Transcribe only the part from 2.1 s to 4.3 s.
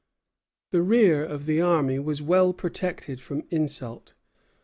well protected from insult.